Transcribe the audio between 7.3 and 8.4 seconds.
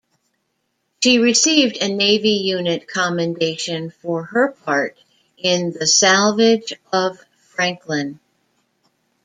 "Franklin".